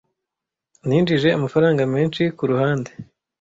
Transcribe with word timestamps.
Ninjije 0.87 1.29
amafaranga 1.37 1.81
menshi 1.93 2.21
kuruhande. 2.37 2.91